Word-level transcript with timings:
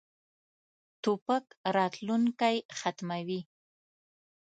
توپک 1.03 1.45
راتلونکی 1.75 2.55
ختموي. 2.79 3.39